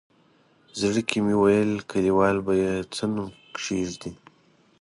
زړه 0.79 1.01
کې 1.09 1.17
مې 1.25 1.35
ویل 1.41 1.73
کلیوال 1.91 2.37
به 2.45 2.53
یې 2.61 2.73
څه 2.95 3.05
نوم 3.13 3.31
کېږدي. 3.63 4.11